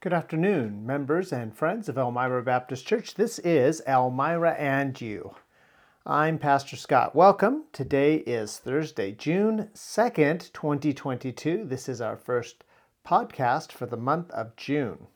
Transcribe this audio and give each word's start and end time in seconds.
Good 0.00 0.12
afternoon, 0.12 0.84
members 0.84 1.32
and 1.32 1.56
friends 1.56 1.88
of 1.88 1.96
Elmira 1.96 2.42
Baptist 2.42 2.86
Church. 2.86 3.14
This 3.14 3.38
is 3.38 3.82
Elmira 3.86 4.52
and 4.52 5.00
You. 5.00 5.34
I'm 6.04 6.38
Pastor 6.38 6.76
Scott. 6.76 7.14
Welcome. 7.16 7.64
Today 7.72 8.16
is 8.16 8.58
Thursday, 8.58 9.12
June 9.12 9.70
2nd, 9.74 10.52
2022. 10.52 11.64
This 11.64 11.88
is 11.88 12.02
our 12.02 12.18
first 12.18 12.62
podcast 13.08 13.72
for 13.72 13.86
the 13.86 13.96
month 13.96 14.30
of 14.32 14.54
June. 14.54 15.06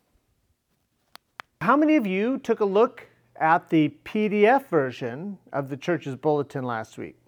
How 1.60 1.76
many 1.76 1.96
of 1.96 2.06
you 2.06 2.38
took 2.38 2.60
a 2.60 2.64
look 2.64 3.06
at 3.36 3.68
the 3.68 3.94
PDF 4.06 4.66
version 4.68 5.36
of 5.52 5.68
the 5.68 5.76
church's 5.76 6.16
bulletin 6.16 6.64
last 6.64 6.96
week? 6.96 7.18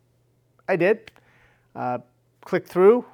I 0.70 0.76
did. 0.76 1.12
Uh, 1.76 1.98
click 2.40 2.66
through 2.66 3.04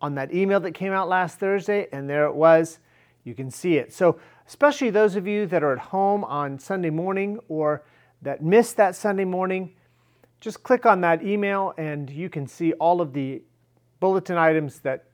on 0.00 0.14
that 0.14 0.34
email 0.34 0.58
that 0.60 0.72
came 0.72 0.92
out 0.92 1.10
last 1.10 1.38
Thursday, 1.38 1.86
and 1.92 2.08
there 2.08 2.24
it 2.24 2.34
was 2.34 2.78
you 3.24 3.34
can 3.34 3.50
see 3.50 3.76
it. 3.76 3.92
So, 3.92 4.18
especially 4.46 4.90
those 4.90 5.16
of 5.16 5.26
you 5.26 5.46
that 5.46 5.62
are 5.62 5.72
at 5.72 5.78
home 5.78 6.24
on 6.24 6.58
Sunday 6.58 6.90
morning 6.90 7.38
or 7.48 7.84
that 8.22 8.42
missed 8.42 8.76
that 8.76 8.96
Sunday 8.96 9.24
morning, 9.24 9.74
just 10.40 10.62
click 10.62 10.86
on 10.86 11.00
that 11.02 11.22
email 11.24 11.72
and 11.78 12.10
you 12.10 12.28
can 12.28 12.46
see 12.46 12.72
all 12.74 13.00
of 13.00 13.12
the 13.12 13.42
bulletin 14.00 14.36
items 14.36 14.80
that 14.80 15.04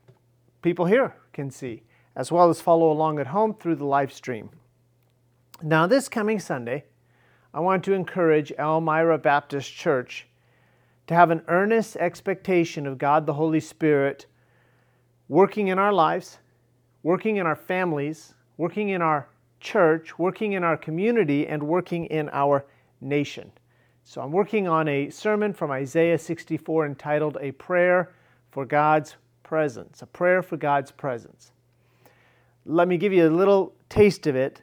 people 0.63 0.87
here 0.87 1.15
can 1.33 1.51
see, 1.51 1.83
as 2.17 2.33
well 2.33 2.49
as 2.49 2.61
follow 2.61 2.91
along 2.91 3.19
at 3.19 3.27
home 3.29 3.55
through 3.55 3.77
the 3.77 3.85
live 3.85 4.13
stream. 4.13 4.51
Now, 5.63 5.87
this 5.87 6.09
coming 6.09 6.39
Sunday, 6.39 6.85
I 7.53 7.61
want 7.61 7.85
to 7.85 7.93
encourage 7.93 8.53
Elmira 8.59 9.19
Baptist 9.19 9.73
Church 9.73 10.27
to 11.07 11.15
have 11.15 11.31
an 11.31 11.43
earnest 11.49 11.97
expectation 11.97 12.87
of 12.87 12.99
God 12.99 13.27
the 13.27 13.35
Holy 13.35 13.61
Spirit 13.61 14.27
working 15.29 15.69
in 15.69 15.79
our 15.79 15.93
lives 15.93 16.39
working 17.09 17.37
in 17.37 17.47
our 17.47 17.57
families, 17.57 18.35
working 18.59 18.91
in 18.91 19.01
our 19.01 19.27
church, 19.61 20.19
working 20.19 20.53
in 20.53 20.63
our 20.63 20.77
community, 20.77 21.47
and 21.47 21.63
working 21.63 22.05
in 22.05 22.29
our 22.35 22.67
nation. 23.01 23.51
So 24.05 24.21
I'm 24.21 24.31
working 24.31 24.69
on 24.69 24.89
a 24.89 25.09
sermon 25.09 25.55
from 25.55 25.71
Isaiah 25.71 26.19
64 26.19 26.85
entitled 26.85 27.39
A 27.41 27.53
Prayer 27.53 28.13
for 28.51 28.67
God's 28.67 29.17
Presence. 29.43 30.03
A 30.03 30.07
Prayer 30.07 30.43
for 30.43 30.59
God's 30.59 30.91
Presence. 30.91 31.53
Let 32.67 32.89
me 32.89 32.99
give 32.99 33.15
you 33.15 33.27
a 33.27 33.31
little 33.31 33.73
taste 33.89 34.27
of 34.27 34.37
it. 34.37 34.61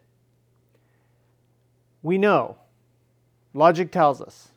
We 2.03 2.19
know, 2.19 2.57
logic 3.55 3.91
tells 3.91 4.21
us, 4.21 4.51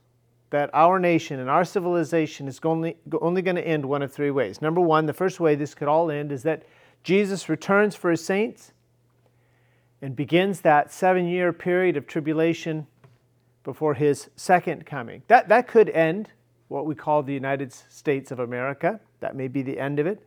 that 0.51 0.69
our 0.75 0.99
nation 0.99 1.41
and 1.41 1.49
our 1.49 1.65
civilization 1.65 2.49
is 2.49 2.61
only, 2.65 2.99
only 3.23 3.41
going 3.41 3.57
to 3.57 3.67
end 3.67 3.87
one 3.87 4.03
of 4.03 4.13
three 4.13 4.31
ways. 4.31 4.61
Number 4.61 4.83
one, 4.83 5.07
the 5.07 5.15
first 5.15 5.41
way 5.41 5.55
this 5.55 5.75
could 5.75 5.89
all 5.89 6.11
end 6.11 6.33
is 6.33 6.43
that 6.43 6.65
Jesus 7.03 7.49
returns 7.49 7.95
for 7.95 8.11
his 8.11 8.25
saints 8.25 8.73
and 10.01 10.15
begins 10.15 10.61
that 10.61 10.93
seven 10.93 11.27
year 11.27 11.53
period 11.53 11.97
of 11.97 12.07
tribulation 12.07 12.87
before 13.65 13.95
his 13.95 14.31
second 14.37 14.87
coming. 14.87 15.23
That, 15.29 15.49
that 15.49 15.69
could 15.69 15.89
end 15.91 16.31
what 16.69 16.87
we 16.87 16.95
call 16.95 17.23
the 17.23 17.35
United 17.35 17.73
States 17.73 18.31
of 18.31 18.39
America. 18.39 19.01
That 19.21 19.37
may 19.37 19.49
be 19.49 19.63
the 19.63 19.79
end 19.79 19.99
of 19.99 20.07
it. 20.07 20.23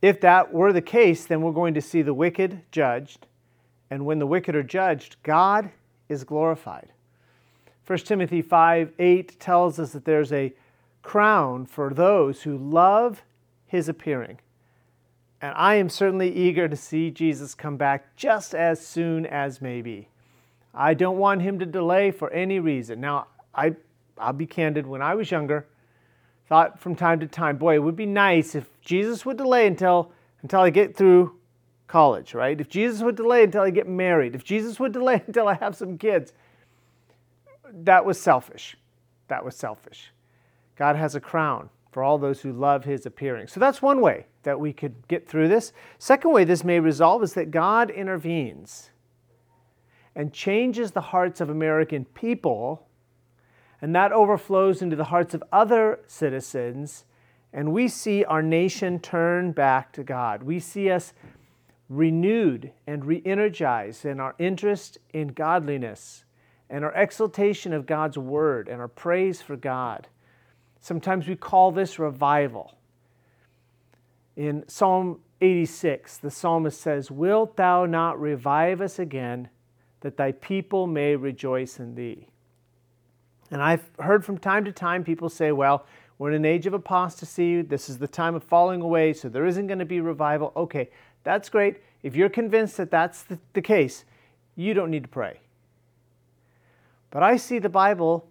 If 0.00 0.20
that 0.20 0.52
were 0.52 0.72
the 0.72 0.82
case, 0.82 1.26
then 1.26 1.42
we're 1.42 1.52
going 1.52 1.74
to 1.74 1.82
see 1.82 2.02
the 2.02 2.14
wicked 2.14 2.62
judged. 2.70 3.26
And 3.90 4.06
when 4.06 4.18
the 4.18 4.26
wicked 4.26 4.54
are 4.54 4.62
judged, 4.62 5.16
God 5.22 5.70
is 6.08 6.24
glorified. 6.24 6.92
1 7.86 7.98
Timothy 8.00 8.42
5 8.42 8.92
8 8.98 9.40
tells 9.40 9.78
us 9.78 9.92
that 9.92 10.04
there's 10.04 10.32
a 10.32 10.52
crown 11.02 11.66
for 11.66 11.92
those 11.92 12.42
who 12.42 12.56
love 12.56 13.22
his 13.66 13.88
appearing. 13.88 14.38
And 15.40 15.54
I 15.56 15.76
am 15.76 15.88
certainly 15.88 16.34
eager 16.34 16.68
to 16.68 16.76
see 16.76 17.10
Jesus 17.10 17.54
come 17.54 17.76
back 17.76 18.16
just 18.16 18.54
as 18.54 18.84
soon 18.84 19.24
as 19.24 19.60
maybe. 19.60 20.08
I 20.74 20.94
don't 20.94 21.18
want 21.18 21.42
him 21.42 21.58
to 21.60 21.66
delay 21.66 22.10
for 22.10 22.30
any 22.30 22.58
reason. 22.58 23.00
Now, 23.00 23.28
I, 23.54 23.76
I'll 24.16 24.32
be 24.32 24.46
candid, 24.46 24.86
when 24.86 25.02
I 25.02 25.14
was 25.14 25.30
younger, 25.30 25.66
thought 26.48 26.80
from 26.80 26.96
time 26.96 27.20
to 27.20 27.26
time, 27.26 27.56
boy, 27.56 27.76
it 27.76 27.82
would 27.82 27.96
be 27.96 28.06
nice 28.06 28.54
if 28.54 28.68
Jesus 28.80 29.24
would 29.24 29.36
delay 29.36 29.66
until, 29.66 30.12
until 30.42 30.60
I 30.60 30.70
get 30.70 30.96
through 30.96 31.36
college, 31.86 32.34
right? 32.34 32.60
If 32.60 32.68
Jesus 32.68 33.00
would 33.02 33.16
delay 33.16 33.44
until 33.44 33.62
I 33.62 33.70
get 33.70 33.88
married, 33.88 34.34
if 34.34 34.44
Jesus 34.44 34.80
would 34.80 34.92
delay 34.98 35.22
until 35.26 35.46
I 35.46 35.54
have 35.54 35.76
some 35.76 35.98
kids. 35.98 36.32
That 37.70 38.04
was 38.04 38.20
selfish. 38.20 38.76
That 39.28 39.44
was 39.44 39.54
selfish. 39.54 40.10
God 40.76 40.96
has 40.96 41.14
a 41.14 41.20
crown 41.20 41.70
for 41.90 42.02
all 42.02 42.18
those 42.18 42.42
who 42.42 42.52
love 42.52 42.84
his 42.84 43.06
appearing. 43.06 43.46
So 43.48 43.60
that's 43.60 43.80
one 43.80 44.00
way 44.00 44.26
that 44.42 44.60
we 44.60 44.72
could 44.72 45.08
get 45.08 45.28
through 45.28 45.48
this. 45.48 45.72
Second 45.98 46.32
way 46.32 46.44
this 46.44 46.64
may 46.64 46.80
resolve 46.80 47.22
is 47.22 47.34
that 47.34 47.50
God 47.50 47.90
intervenes 47.90 48.90
and 50.14 50.32
changes 50.32 50.90
the 50.90 51.00
hearts 51.00 51.40
of 51.40 51.48
American 51.48 52.04
people, 52.04 52.88
and 53.80 53.94
that 53.94 54.10
overflows 54.10 54.82
into 54.82 54.96
the 54.96 55.04
hearts 55.04 55.32
of 55.32 55.44
other 55.52 56.00
citizens, 56.08 57.04
and 57.52 57.72
we 57.72 57.86
see 57.86 58.24
our 58.24 58.42
nation 58.42 58.98
turn 58.98 59.52
back 59.52 59.92
to 59.92 60.02
God. 60.02 60.42
We 60.42 60.58
see 60.58 60.90
us 60.90 61.12
renewed 61.88 62.72
and 62.86 63.04
re 63.04 63.22
energized 63.24 64.04
in 64.04 64.20
our 64.20 64.34
interest 64.38 64.98
in 65.12 65.28
godliness 65.28 66.24
and 66.68 66.84
our 66.84 66.92
exaltation 66.92 67.72
of 67.72 67.86
God's 67.86 68.18
word 68.18 68.68
and 68.68 68.80
our 68.80 68.88
praise 68.88 69.40
for 69.40 69.56
God. 69.56 70.08
Sometimes 70.80 71.26
we 71.26 71.36
call 71.36 71.70
this 71.72 71.98
revival. 71.98 72.74
In 74.36 74.64
Psalm 74.68 75.20
86, 75.40 76.18
the 76.18 76.30
psalmist 76.30 76.80
says, 76.80 77.10
Wilt 77.10 77.56
thou 77.56 77.86
not 77.86 78.20
revive 78.20 78.80
us 78.80 78.98
again, 78.98 79.48
that 80.00 80.16
thy 80.16 80.32
people 80.32 80.86
may 80.86 81.16
rejoice 81.16 81.78
in 81.78 81.94
thee? 81.94 82.28
And 83.50 83.62
I've 83.62 83.88
heard 83.98 84.24
from 84.24 84.38
time 84.38 84.64
to 84.64 84.72
time 84.72 85.04
people 85.04 85.28
say, 85.28 85.52
well, 85.52 85.86
we're 86.18 86.30
in 86.30 86.36
an 86.36 86.44
age 86.44 86.66
of 86.66 86.74
apostasy. 86.74 87.62
This 87.62 87.88
is 87.88 87.98
the 87.98 88.08
time 88.08 88.34
of 88.34 88.42
falling 88.44 88.82
away, 88.82 89.12
so 89.12 89.28
there 89.28 89.46
isn't 89.46 89.66
going 89.66 89.78
to 89.78 89.84
be 89.84 90.00
revival. 90.00 90.52
Okay, 90.56 90.90
that's 91.24 91.48
great. 91.48 91.78
If 92.02 92.16
you're 92.16 92.28
convinced 92.28 92.76
that 92.76 92.90
that's 92.90 93.22
the, 93.22 93.38
the 93.52 93.62
case, 93.62 94.04
you 94.56 94.74
don't 94.74 94.90
need 94.90 95.04
to 95.04 95.08
pray. 95.08 95.40
But 97.10 97.22
I 97.22 97.36
see 97.36 97.58
the 97.58 97.68
Bible 97.68 98.28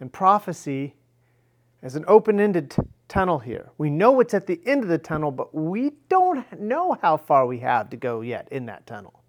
and 0.00 0.12
prophecy 0.12 0.94
as 1.84 1.94
an 1.96 2.04
open 2.08 2.40
ended 2.40 2.70
t- 2.70 2.82
tunnel 3.08 3.38
here. 3.38 3.70
We 3.76 3.90
know 3.90 4.10
what's 4.10 4.32
at 4.32 4.46
the 4.46 4.58
end 4.64 4.82
of 4.82 4.88
the 4.88 4.98
tunnel, 4.98 5.30
but 5.30 5.54
we 5.54 5.92
don't 6.08 6.58
know 6.58 6.96
how 7.02 7.18
far 7.18 7.46
we 7.46 7.58
have 7.58 7.90
to 7.90 7.96
go 7.98 8.22
yet 8.22 8.48
in 8.50 8.64
that 8.66 8.86
tunnel. 8.86 9.22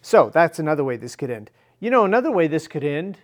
So 0.00 0.30
that's 0.32 0.58
another 0.58 0.82
way 0.82 0.96
this 0.96 1.14
could 1.14 1.30
end. 1.30 1.50
You 1.78 1.90
know, 1.90 2.06
another 2.06 2.32
way 2.32 2.48
this 2.48 2.66
could 2.66 2.82
end, 2.82 3.18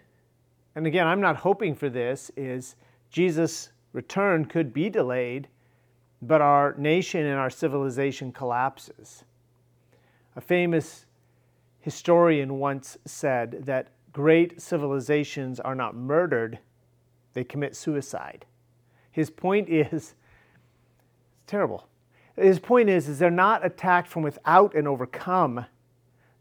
and 0.74 0.86
again, 0.86 1.06
I'm 1.06 1.22
not 1.22 1.36
hoping 1.36 1.74
for 1.74 1.88
this, 1.88 2.30
is 2.36 2.76
Jesus' 3.10 3.70
return 3.94 4.44
could 4.44 4.74
be 4.74 4.90
delayed, 4.90 5.48
but 6.20 6.42
our 6.42 6.74
nation 6.76 7.24
and 7.24 7.38
our 7.38 7.50
civilization 7.50 8.30
collapses. 8.30 9.24
A 10.36 10.40
famous 10.42 11.06
historian 11.80 12.58
once 12.58 12.98
said 13.06 13.62
that 13.64 13.88
great 14.12 14.60
civilizations 14.60 15.60
are 15.60 15.74
not 15.74 15.94
murdered 15.94 16.58
they 17.36 17.44
commit 17.44 17.76
suicide. 17.76 18.46
His 19.12 19.28
point 19.28 19.68
is 19.68 19.92
it's 19.92 20.14
terrible. 21.46 21.86
His 22.34 22.58
point 22.58 22.88
is, 22.88 23.10
is 23.10 23.18
they're 23.18 23.30
not 23.30 23.64
attacked 23.64 24.08
from 24.08 24.22
without 24.22 24.74
and 24.74 24.88
overcome. 24.88 25.66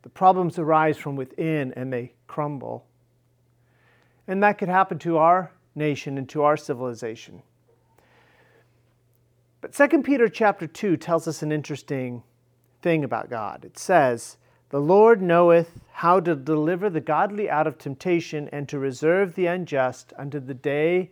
The 0.03 0.09
problems 0.09 0.57
arise 0.57 0.97
from 0.97 1.17
within 1.17 1.73
and 1.73 1.91
they 1.91 2.13
crumble. 2.27 2.85
And 4.25 4.41
that 4.41 4.57
could 4.57 4.69
happen 4.69 4.97
to 4.99 5.17
our 5.17 5.51
nation 5.75 6.17
and 6.17 6.29
to 6.29 6.43
our 6.43 6.55
civilization. 6.55 7.41
But 9.59 9.73
2 9.73 10.01
Peter 10.01 10.29
chapter 10.29 10.65
2 10.65 10.95
tells 10.95 11.27
us 11.27 11.41
an 11.41 11.51
interesting 11.51 12.23
thing 12.81 13.03
about 13.03 13.29
God. 13.29 13.65
It 13.65 13.77
says, 13.77 14.37
the 14.75 14.81
Lord 14.81 15.21
knoweth 15.21 15.79
how 15.93 16.19
to 16.19 16.35
deliver 16.35 16.89
the 16.89 16.99
godly 16.99 17.49
out 17.49 17.65
of 17.65 17.77
temptation 17.77 18.49
and 18.51 18.67
to 18.67 18.77
reserve 18.77 19.33
the 19.33 19.45
unjust 19.45 20.11
unto 20.17 20.37
the 20.37 20.53
day 20.53 21.11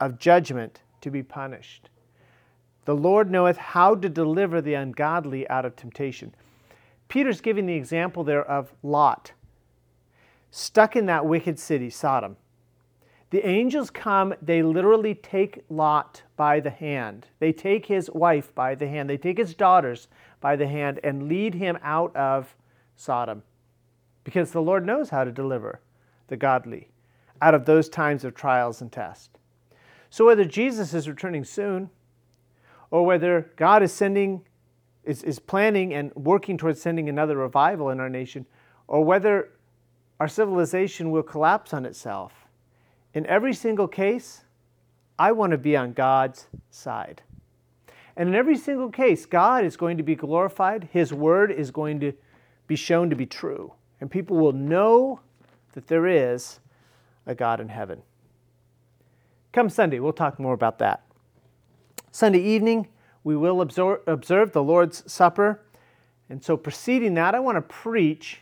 of 0.00 0.18
judgment 0.18 0.80
to 1.02 1.10
be 1.10 1.22
punished. 1.22 1.90
The 2.86 2.96
Lord 2.96 3.30
knoweth 3.30 3.58
how 3.58 3.94
to 3.96 4.08
deliver 4.08 4.62
the 4.62 4.72
ungodly 4.72 5.46
out 5.50 5.66
of 5.66 5.76
temptation. 5.76 6.34
Peter's 7.08 7.42
giving 7.42 7.66
the 7.66 7.74
example 7.74 8.24
there 8.24 8.42
of 8.42 8.72
Lot, 8.82 9.32
stuck 10.50 10.96
in 10.96 11.04
that 11.04 11.26
wicked 11.26 11.58
city, 11.58 11.90
Sodom. 11.90 12.38
The 13.28 13.46
angels 13.46 13.90
come, 13.90 14.32
they 14.40 14.62
literally 14.62 15.14
take 15.14 15.62
Lot 15.68 16.22
by 16.38 16.58
the 16.58 16.70
hand. 16.70 17.26
They 17.38 17.52
take 17.52 17.84
his 17.84 18.10
wife 18.10 18.54
by 18.54 18.74
the 18.74 18.88
hand. 18.88 19.10
They 19.10 19.18
take 19.18 19.36
his 19.36 19.54
daughters 19.54 20.08
by 20.40 20.56
the 20.56 20.66
hand 20.66 21.00
and 21.04 21.28
lead 21.28 21.52
him 21.52 21.78
out 21.82 22.16
of 22.16 22.54
Sodom. 23.02 23.42
Because 24.24 24.52
the 24.52 24.62
Lord 24.62 24.86
knows 24.86 25.10
how 25.10 25.24
to 25.24 25.32
deliver 25.32 25.80
the 26.28 26.36
godly 26.36 26.88
out 27.40 27.54
of 27.54 27.64
those 27.64 27.88
times 27.88 28.22
of 28.24 28.34
trials 28.34 28.80
and 28.80 28.92
tests. 28.92 29.30
So, 30.08 30.26
whether 30.26 30.44
Jesus 30.44 30.94
is 30.94 31.08
returning 31.08 31.44
soon, 31.44 31.90
or 32.90 33.04
whether 33.04 33.50
God 33.56 33.82
is 33.82 33.92
sending 33.92 34.42
is, 35.02 35.24
is 35.24 35.40
planning 35.40 35.92
and 35.92 36.14
working 36.14 36.56
towards 36.56 36.80
sending 36.80 37.08
another 37.08 37.36
revival 37.36 37.90
in 37.90 37.98
our 37.98 38.08
nation, 38.08 38.46
or 38.86 39.02
whether 39.04 39.50
our 40.20 40.28
civilization 40.28 41.10
will 41.10 41.24
collapse 41.24 41.74
on 41.74 41.84
itself. 41.84 42.46
In 43.14 43.26
every 43.26 43.52
single 43.52 43.88
case, 43.88 44.44
I 45.18 45.32
want 45.32 45.50
to 45.50 45.58
be 45.58 45.76
on 45.76 45.92
God's 45.92 46.46
side. 46.70 47.22
And 48.16 48.28
in 48.28 48.34
every 48.36 48.56
single 48.56 48.90
case, 48.90 49.26
God 49.26 49.64
is 49.64 49.76
going 49.76 49.96
to 49.96 50.02
be 50.04 50.14
glorified. 50.14 50.88
His 50.92 51.12
word 51.12 51.50
is 51.50 51.72
going 51.72 51.98
to 52.00 52.12
be 52.72 52.76
shown 52.76 53.10
to 53.10 53.16
be 53.16 53.26
true. 53.26 53.70
And 54.00 54.10
people 54.10 54.38
will 54.38 54.54
know 54.54 55.20
that 55.74 55.88
there 55.88 56.06
is 56.06 56.58
a 57.26 57.34
God 57.34 57.60
in 57.60 57.68
heaven. 57.68 58.00
Come 59.52 59.68
Sunday, 59.68 60.00
we'll 60.00 60.14
talk 60.14 60.38
more 60.38 60.54
about 60.54 60.78
that. 60.78 61.02
Sunday 62.12 62.40
evening, 62.40 62.88
we 63.24 63.36
will 63.36 63.60
observe 63.60 64.52
the 64.52 64.62
Lord's 64.62 65.12
Supper. 65.12 65.60
And 66.30 66.42
so, 66.42 66.56
preceding 66.56 67.12
that, 67.14 67.34
I 67.34 67.40
want 67.40 67.56
to 67.56 67.62
preach 67.62 68.40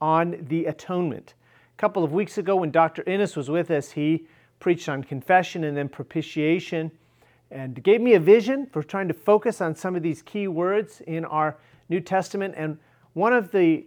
on 0.00 0.46
the 0.48 0.64
atonement. 0.64 1.34
A 1.76 1.78
couple 1.78 2.02
of 2.02 2.12
weeks 2.12 2.38
ago, 2.38 2.56
when 2.56 2.70
Dr. 2.70 3.02
Innes 3.02 3.36
was 3.36 3.50
with 3.50 3.70
us, 3.70 3.90
he 3.90 4.26
preached 4.58 4.88
on 4.88 5.04
confession 5.04 5.64
and 5.64 5.76
then 5.76 5.90
propitiation 5.90 6.90
and 7.50 7.82
gave 7.82 8.00
me 8.00 8.14
a 8.14 8.20
vision 8.20 8.64
for 8.72 8.82
trying 8.82 9.08
to 9.08 9.14
focus 9.14 9.60
on 9.60 9.74
some 9.74 9.94
of 9.94 10.02
these 10.02 10.22
key 10.22 10.48
words 10.48 11.02
in 11.06 11.26
our 11.26 11.58
New 11.90 12.00
Testament. 12.00 12.54
And 12.56 12.78
one 13.16 13.32
of 13.32 13.50
the 13.50 13.82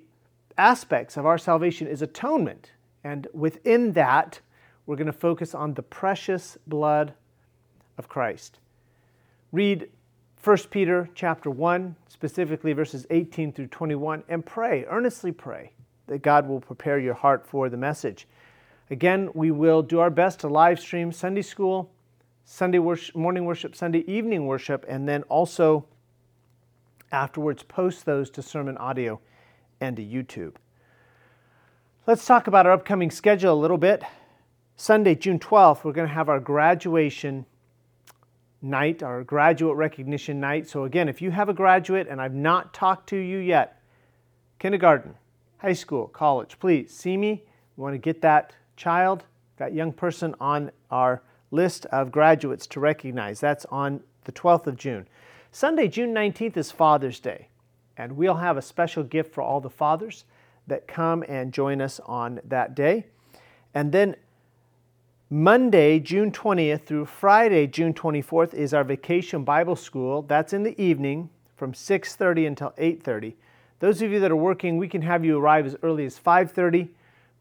aspects 0.58 1.16
of 1.16 1.24
our 1.24 1.38
salvation 1.38 1.86
is 1.86 2.02
atonement. 2.02 2.72
And 3.04 3.28
within 3.32 3.94
that, 3.94 4.40
we're 4.88 4.96
going 4.96 5.06
to 5.06 5.14
focus 5.14 5.54
on 5.54 5.76
the 5.76 5.84
precious 5.84 6.58
blood 6.66 7.14
of 8.00 8.10
Christ. 8.10 8.58
Read 9.52 9.88
1 10.44 10.58
Peter 10.72 11.08
chapter 11.14 11.52
1, 11.52 11.96
specifically 12.08 12.74
verses 12.74 13.06
18 13.12 13.54
through 13.54 13.68
21, 13.68 14.24
and 14.30 14.44
pray, 14.44 14.84
earnestly 14.90 15.32
pray, 15.32 15.74
that 16.08 16.24
God 16.24 16.48
will 16.48 16.60
prepare 16.60 16.98
your 16.98 17.14
heart 17.14 17.46
for 17.46 17.70
the 17.70 17.78
message. 17.78 18.28
Again, 18.90 19.30
we 19.36 19.52
will 19.52 19.84
do 19.84 20.00
our 20.00 20.10
best 20.10 20.40
to 20.40 20.48
live 20.48 20.80
stream 20.80 21.12
Sunday 21.12 21.44
school, 21.44 21.92
Sunday 22.46 22.80
worship, 22.80 23.16
morning 23.16 23.46
worship, 23.46 23.76
Sunday 23.76 24.04
evening 24.12 24.48
worship, 24.48 24.86
and 24.90 25.08
then 25.08 25.22
also 25.30 25.86
afterwards 27.12 27.64
post 27.64 28.06
those 28.06 28.30
to 28.32 28.42
sermon 28.42 28.78
audio 28.78 29.20
and 29.82 29.96
to 29.98 30.04
YouTube. 30.04 30.56
Let's 32.08 32.26
talk 32.26 32.48
about 32.48 32.66
our 32.66 32.72
upcoming 32.72 33.12
schedule 33.12 33.54
a 33.54 33.60
little 33.60 33.78
bit. 33.78 34.04
Sunday, 34.76 35.16
June 35.16 35.40
12th, 35.40 35.84
we're 35.84 35.92
going 35.92 36.08
to 36.08 36.14
have 36.14 36.30
our 36.30 36.40
graduation 36.40 37.46
night, 38.62 39.04
our 39.04 39.24
graduate 39.24 39.78
recognition 39.78 40.40
night. 40.40 40.68
So, 40.68 40.86
again, 40.86 41.10
if 41.10 41.22
you 41.22 41.32
have 41.32 41.50
a 41.50 41.54
graduate 41.54 42.08
and 42.10 42.22
I've 42.22 42.34
not 42.34 42.74
talked 42.74 43.10
to 43.10 43.18
you 43.18 43.38
yet, 43.38 43.82
kindergarten, 44.58 45.16
high 45.58 45.74
school, 45.74 46.08
college, 46.08 46.58
please 46.60 46.94
see 46.94 47.18
me. 47.18 47.44
We 47.76 47.84
want 47.84 47.94
to 47.94 48.00
get 48.00 48.22
that 48.22 48.54
child, 48.76 49.26
that 49.58 49.74
young 49.74 49.92
person 49.92 50.36
on 50.40 50.72
our 50.90 51.22
list 51.52 51.86
of 51.88 52.12
graduates 52.12 52.68
to 52.68 52.80
recognize. 52.80 53.40
That's 53.40 53.66
on 53.66 54.02
the 54.24 54.32
12th 54.32 54.68
of 54.68 54.78
June. 54.78 55.08
Sunday, 55.52 55.88
June 55.88 56.14
19th 56.14 56.58
is 56.58 56.72
Father's 56.72 57.20
Day, 57.20 57.48
and 57.98 58.12
we'll 58.12 58.36
have 58.36 58.56
a 58.56 58.62
special 58.62 59.04
gift 59.04 59.34
for 59.34 59.42
all 59.42 59.60
the 59.60 59.70
fathers 59.70 60.26
that 60.68 60.88
come 60.88 61.24
and 61.28 61.52
join 61.52 61.82
us 61.82 62.00
on 62.06 62.40
that 62.46 62.76
day. 62.76 63.08
And 63.74 63.92
then 63.92 64.16
Monday, 65.32 66.00
June 66.00 66.32
20th 66.32 66.84
through 66.84 67.06
Friday, 67.06 67.66
June 67.66 67.96
24th 67.96 68.54
is 68.54 68.76
our 68.76 68.84
vacation 68.84 69.44
Bible 69.44 69.76
school. 69.76 70.22
That's 70.22 70.54
in 70.54 70.62
the 70.62 70.80
evening 70.80 71.32
from 71.56 71.74
6:30 71.74 72.46
until 72.46 72.74
8:30. 72.78 73.36
Those 73.80 74.04
of 74.04 74.12
you 74.12 74.20
that 74.20 74.32
are 74.32 74.36
working, 74.36 74.78
we 74.78 74.88
can 74.88 75.02
have 75.02 75.26
you 75.26 75.40
arrive 75.40 75.66
as 75.66 75.76
early 75.82 76.06
as 76.06 76.20
5:30. 76.20 76.90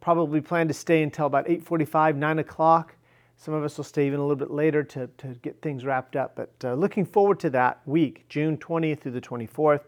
Probably 0.00 0.40
plan 0.40 0.66
to 0.69 0.75
stay 0.75 1.02
until 1.02 1.26
about 1.26 1.49
8:45, 1.49 2.16
9 2.16 2.38
o'clock. 2.38 2.94
Some 3.38 3.55
of 3.55 3.64
us 3.64 3.79
will 3.79 3.85
stay 3.85 4.06
even 4.06 4.19
a 4.19 4.23
little 4.23 4.37
bit 4.37 4.50
later 4.50 4.82
to, 4.82 5.06
to 5.19 5.29
get 5.43 5.62
things 5.62 5.85
wrapped 5.87 6.17
up. 6.17 6.37
But 6.37 6.52
uh, 6.62 6.75
looking 6.75 7.06
forward 7.06 7.40
to 7.40 7.50
that 7.50 7.81
week, 7.87 8.29
June 8.29 8.58
20th 8.58 9.00
through 9.00 9.12
the 9.12 9.20
24th. 9.20 9.82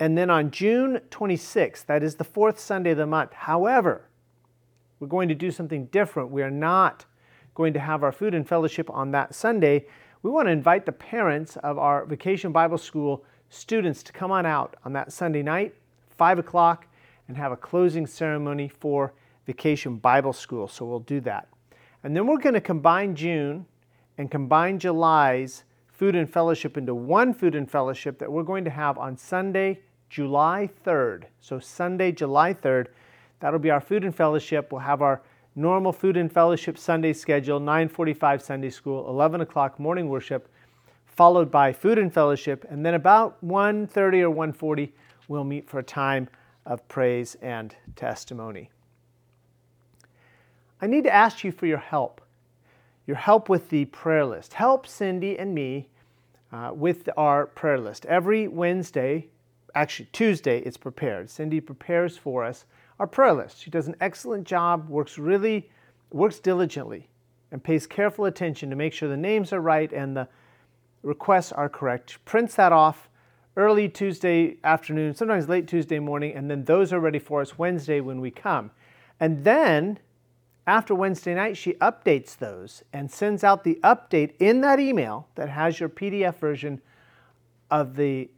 And 0.00 0.18
then 0.18 0.30
on 0.30 0.50
June 0.50 1.00
26th, 1.10 1.86
that 1.86 2.02
is 2.02 2.16
the 2.16 2.24
fourth 2.24 2.58
Sunday 2.58 2.90
of 2.90 2.96
the 2.96 3.06
month. 3.06 3.34
However, 3.34 4.08
we're 4.98 5.06
going 5.06 5.28
to 5.28 5.34
do 5.36 5.52
something 5.52 5.86
different. 5.86 6.30
We 6.30 6.42
are 6.42 6.50
not 6.50 7.04
going 7.54 7.72
to 7.74 7.80
have 7.80 8.02
our 8.02 8.12
food 8.12 8.34
and 8.34 8.48
fellowship 8.48 8.88
on 8.90 9.10
that 9.10 9.34
Sunday, 9.34 9.86
we 10.22 10.30
want 10.30 10.48
to 10.48 10.52
invite 10.52 10.84
the 10.84 10.92
parents 10.92 11.56
of 11.56 11.78
our 11.78 12.04
Vacation 12.04 12.52
Bible 12.52 12.78
School 12.78 13.24
students 13.48 14.02
to 14.02 14.12
come 14.12 14.30
on 14.30 14.44
out 14.44 14.76
on 14.84 14.92
that 14.92 15.12
Sunday 15.12 15.42
night, 15.42 15.74
5 16.10 16.38
o'clock, 16.38 16.86
and 17.26 17.36
have 17.36 17.52
a 17.52 17.56
closing 17.56 18.06
ceremony 18.06 18.68
for 18.68 19.14
Vacation 19.46 19.96
Bible 19.96 20.32
School. 20.32 20.68
So 20.68 20.84
we'll 20.84 21.00
do 21.00 21.20
that. 21.20 21.48
And 22.02 22.16
then 22.16 22.26
we're 22.26 22.38
going 22.38 22.54
to 22.54 22.60
combine 22.60 23.14
June 23.14 23.66
and 24.16 24.30
combine 24.30 24.78
July's 24.78 25.64
food 25.88 26.14
and 26.14 26.30
fellowship 26.30 26.78
into 26.78 26.94
one 26.94 27.34
food 27.34 27.54
and 27.54 27.70
fellowship 27.70 28.18
that 28.18 28.32
we're 28.32 28.42
going 28.42 28.64
to 28.64 28.70
have 28.70 28.96
on 28.96 29.16
Sunday, 29.16 29.80
July 30.08 30.70
3rd. 30.84 31.24
So 31.40 31.58
Sunday, 31.58 32.10
July 32.10 32.54
3rd, 32.54 32.86
that'll 33.38 33.58
be 33.58 33.70
our 33.70 33.80
food 33.80 34.04
and 34.04 34.14
fellowship. 34.14 34.72
We'll 34.72 34.80
have 34.80 35.02
our 35.02 35.20
normal 35.54 35.92
food 35.92 36.16
and 36.16 36.32
fellowship 36.32 36.78
Sunday 36.78 37.12
schedule, 37.12 37.60
9:45 37.60 38.40
Sunday 38.40 38.70
school, 38.70 39.08
11 39.08 39.42
o'clock 39.42 39.78
morning 39.78 40.08
worship, 40.08 40.48
followed 41.04 41.50
by 41.50 41.72
food 41.72 41.98
and 41.98 42.12
fellowship, 42.12 42.64
and 42.70 42.86
then 42.86 42.94
about 42.94 43.42
1:30 43.44 44.22
or 44.22 44.30
1:40 44.30 44.92
we'll 45.28 45.44
meet 45.44 45.68
for 45.68 45.78
a 45.78 45.82
time 45.82 46.28
of 46.64 46.86
praise 46.88 47.36
and 47.42 47.76
testimony. 47.94 48.70
I 50.82 50.86
need 50.86 51.04
to 51.04 51.14
ask 51.14 51.44
you 51.44 51.52
for 51.52 51.66
your 51.66 51.78
help. 51.78 52.20
Your 53.06 53.16
help 53.16 53.48
with 53.48 53.68
the 53.68 53.84
prayer 53.86 54.24
list. 54.24 54.54
Help 54.54 54.86
Cindy 54.86 55.38
and 55.38 55.54
me 55.54 55.88
uh, 56.52 56.72
with 56.74 57.08
our 57.16 57.46
prayer 57.46 57.78
list. 57.78 58.06
Every 58.06 58.48
Wednesday, 58.48 59.28
actually 59.74 60.08
Tuesday, 60.12 60.60
it's 60.60 60.76
prepared. 60.76 61.28
Cindy 61.28 61.60
prepares 61.60 62.16
for 62.16 62.44
us 62.44 62.64
our 62.98 63.06
prayer 63.06 63.32
list. 63.32 63.62
She 63.62 63.70
does 63.70 63.88
an 63.88 63.96
excellent 64.00 64.46
job, 64.46 64.88
works 64.88 65.18
really, 65.18 65.70
works 66.10 66.38
diligently, 66.38 67.08
and 67.50 67.62
pays 67.62 67.86
careful 67.86 68.24
attention 68.26 68.70
to 68.70 68.76
make 68.76 68.92
sure 68.92 69.08
the 69.08 69.16
names 69.16 69.52
are 69.52 69.60
right 69.60 69.92
and 69.92 70.16
the 70.16 70.28
requests 71.02 71.52
are 71.52 71.68
correct. 71.68 72.10
She 72.10 72.18
prints 72.24 72.54
that 72.56 72.72
off 72.72 73.08
early 73.56 73.88
Tuesday 73.88 74.56
afternoon, 74.64 75.14
sometimes 75.14 75.48
late 75.48 75.66
Tuesday 75.66 75.98
morning, 75.98 76.34
and 76.34 76.50
then 76.50 76.64
those 76.64 76.92
are 76.92 77.00
ready 77.00 77.18
for 77.18 77.40
us 77.40 77.58
Wednesday 77.58 78.00
when 78.00 78.20
we 78.20 78.30
come. 78.30 78.70
And 79.18 79.44
then 79.44 79.98
after 80.66 80.94
Wednesday 80.94 81.34
night, 81.34 81.56
she 81.56 81.74
updates 81.74 82.36
those 82.36 82.82
and 82.92 83.10
sends 83.10 83.42
out 83.42 83.64
the 83.64 83.78
update 83.82 84.34
in 84.38 84.60
that 84.60 84.78
email 84.78 85.28
that 85.34 85.48
has 85.48 85.80
your 85.80 85.88
PDF 85.88 86.36
version 86.36 86.80
of 87.70 87.96
the 87.96 88.30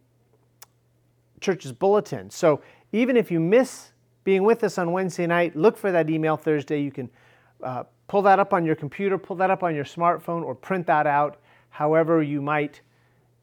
church's 1.41 1.73
bulletin. 1.73 2.31
So 2.31 2.63
even 2.93 3.17
if 3.17 3.31
you 3.31 3.41
miss 3.41 3.93
being 4.25 4.45
with 4.45 4.63
us 4.65 4.79
on 4.79 4.93
Wednesday 4.93 5.27
night. 5.27 5.57
Look 5.57 5.77
for 5.77 5.93
that 5.93 6.09
email 6.09 6.37
Thursday. 6.37 6.81
You 6.81 6.91
can 6.91 7.11
uh, 7.63 7.85
pull 8.09 8.23
that 8.23 8.39
up 8.39 8.53
on 8.53 8.65
your 8.65 8.77
computer, 8.77 9.19
pull 9.19 9.37
that 9.37 9.51
up 9.51 9.63
on 9.63 9.75
your 9.75 9.85
smartphone, 9.85 10.43
or 10.45 10.55
print 10.55 10.87
that 10.87 11.07
out, 11.07 11.39
however, 11.71 12.23
you 12.23 12.41
might 12.41 12.81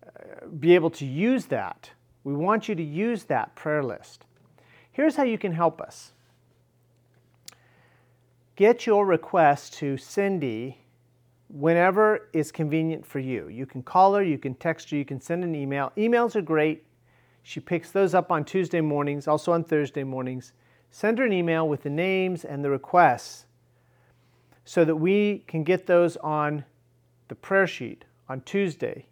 uh, 0.05 0.47
be 0.59 0.75
able 0.75 0.89
to 0.91 1.05
use 1.05 1.45
that. 1.47 1.89
We 2.23 2.33
want 2.33 2.69
you 2.69 2.75
to 2.75 2.83
use 2.83 3.23
that 3.25 3.55
prayer 3.55 3.83
list. 3.83 4.25
Here's 4.91 5.15
how 5.15 5.23
you 5.23 5.37
can 5.37 5.53
help 5.53 5.81
us 5.81 6.13
get 8.59 8.85
your 8.85 9.05
request 9.05 9.71
to 9.75 9.95
Cindy 9.95 10.77
whenever 11.47 12.27
is 12.33 12.51
convenient 12.51 13.05
for 13.05 13.19
you. 13.19 13.47
You 13.47 13.65
can 13.65 13.81
call 13.81 14.15
her, 14.15 14.21
you 14.21 14.37
can 14.37 14.53
text 14.53 14.89
her, 14.89 14.97
you 14.97 15.05
can 15.05 15.21
send 15.21 15.45
an 15.45 15.55
email. 15.55 15.93
Emails 15.95 16.35
are 16.35 16.41
great. 16.41 16.83
She 17.41 17.61
picks 17.61 17.91
those 17.91 18.13
up 18.13 18.33
on 18.33 18.43
Tuesday 18.43 18.81
mornings, 18.81 19.29
also 19.29 19.53
on 19.53 19.63
Thursday 19.63 20.03
mornings. 20.03 20.51
Send 20.91 21.19
her 21.19 21.25
an 21.25 21.31
email 21.31 21.69
with 21.69 21.83
the 21.83 21.89
names 21.89 22.43
and 22.43 22.61
the 22.61 22.69
requests 22.69 23.45
so 24.65 24.83
that 24.83 24.97
we 24.97 25.45
can 25.47 25.63
get 25.63 25.87
those 25.87 26.17
on 26.17 26.65
the 27.29 27.35
prayer 27.35 27.65
sheet 27.65 28.03
on 28.27 28.41
Tuesday 28.41 29.05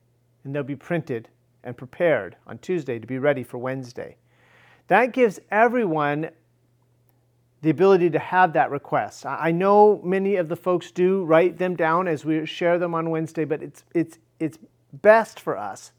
and 0.43 0.53
they'll 0.53 0.61
be 0.61 0.75
printed 0.75 1.29
and 1.63 1.77
prepared 1.77 2.35
on 2.47 2.57
Tuesday 2.57 2.99
to 2.99 3.07
be 3.07 3.17
ready 3.17 3.43
for 3.43 3.59
Wednesday. 3.59 4.17
That 4.89 5.13
gives 5.13 5.39
everyone 5.51 6.31
the 7.61 7.69
ability 7.69 8.09
to 8.11 8.19
have 8.19 8.53
that 8.53 8.69
request. 8.69 9.25
I 9.25 9.51
know 9.51 9.99
many 10.03 10.35
of 10.35 10.47
the 10.47 10.55
folks 10.55 10.91
do 10.91 11.23
write 11.23 11.57
them 11.57 11.75
down 11.75 12.07
as 12.07 12.23
we 12.23 12.45
share 12.45 12.77
them 12.77 12.93
on 12.93 13.09
Wednesday, 13.09 13.45
but 13.45 13.63
it's, 13.63 13.83
it's, 13.93 14.19
it's 14.39 14.59
best 14.93 15.39
for 15.39 15.57
us 15.57 15.91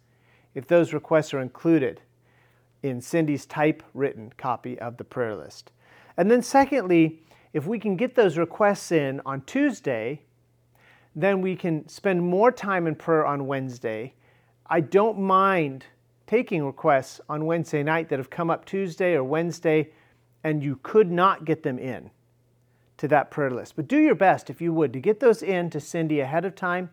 if 0.54 0.66
those 0.66 0.92
requests 0.92 1.34
are 1.34 1.40
included 1.40 2.00
in 2.82 3.00
Cindy's 3.00 3.44
typewritten 3.44 4.32
copy 4.36 4.78
of 4.78 4.96
the 4.96 5.04
prayer 5.04 5.34
list. 5.34 5.72
And 6.16 6.30
then, 6.30 6.42
secondly, 6.42 7.22
if 7.52 7.66
we 7.66 7.78
can 7.78 7.96
get 7.96 8.14
those 8.14 8.38
requests 8.38 8.92
in 8.92 9.20
on 9.26 9.42
Tuesday, 9.42 10.22
then 11.16 11.40
we 11.40 11.56
can 11.56 11.88
spend 11.88 12.22
more 12.22 12.52
time 12.52 12.86
in 12.86 12.94
prayer 12.94 13.26
on 13.26 13.46
Wednesday. 13.46 14.14
I 14.66 14.80
don't 14.80 15.18
mind 15.18 15.84
taking 16.26 16.64
requests 16.64 17.20
on 17.28 17.46
Wednesday 17.46 17.82
night 17.82 18.08
that 18.10 18.18
have 18.18 18.30
come 18.30 18.50
up 18.50 18.64
Tuesday 18.64 19.14
or 19.14 19.24
Wednesday 19.24 19.90
and 20.44 20.62
you 20.62 20.78
could 20.82 21.10
not 21.10 21.44
get 21.44 21.62
them 21.62 21.78
in 21.78 22.10
to 22.98 23.08
that 23.08 23.30
prayer 23.30 23.50
list. 23.50 23.76
But 23.76 23.88
do 23.88 23.98
your 23.98 24.14
best, 24.14 24.50
if 24.50 24.60
you 24.60 24.72
would, 24.72 24.92
to 24.92 25.00
get 25.00 25.20
those 25.20 25.42
in 25.42 25.70
to 25.70 25.80
Cindy 25.80 26.20
ahead 26.20 26.44
of 26.44 26.54
time 26.54 26.90